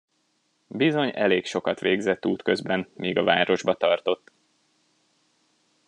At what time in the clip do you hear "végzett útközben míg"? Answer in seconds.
1.79-3.17